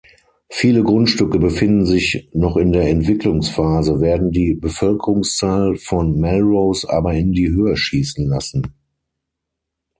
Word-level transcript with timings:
Viele 0.49 0.81
Grundstücke 0.83 1.37
befinden 1.37 1.85
sich 1.85 2.27
noch 2.33 2.57
in 2.57 2.71
der 2.71 2.89
Entwicklungsphase, 2.89 4.01
werden 4.01 4.31
die 4.31 4.55
Bevölkerungszahl 4.55 5.75
von 5.77 6.19
Melrose 6.19 6.89
aber 6.89 7.13
in 7.13 7.33
die 7.33 7.49
Höhe 7.51 7.77
schießen 7.77 8.25
lassen. 8.25 8.73